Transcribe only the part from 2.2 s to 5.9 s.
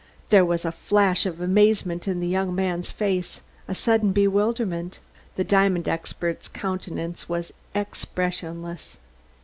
the young man's face, a sudden bewilderment; the diamond